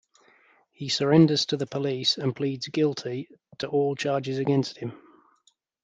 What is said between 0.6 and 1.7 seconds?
He surrenders to the